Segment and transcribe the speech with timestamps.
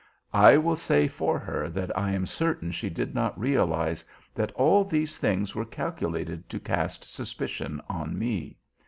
[0.33, 4.83] I will say for her that I am certain she did not realise that all
[4.83, 8.57] these things were calculated to cast suspicion on me.